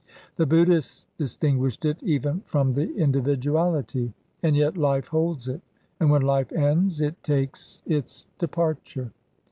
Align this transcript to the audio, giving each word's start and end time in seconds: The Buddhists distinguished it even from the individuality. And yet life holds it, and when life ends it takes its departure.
The 0.35 0.47
Buddhists 0.47 1.05
distinguished 1.19 1.85
it 1.85 2.01
even 2.01 2.41
from 2.47 2.73
the 2.73 2.91
individuality. 2.97 4.15
And 4.41 4.55
yet 4.55 4.75
life 4.75 5.09
holds 5.09 5.47
it, 5.47 5.61
and 5.99 6.09
when 6.09 6.23
life 6.23 6.51
ends 6.51 7.01
it 7.01 7.21
takes 7.21 7.83
its 7.85 8.25
departure. 8.39 9.11